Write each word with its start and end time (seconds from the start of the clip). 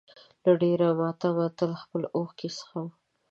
له 0.43 0.51
ډېر 0.61 0.79
ماتمه 0.99 1.45
تل 1.57 1.71
خپلې 1.81 2.07
اوښکې 2.15 2.49
څښم. 2.55 2.87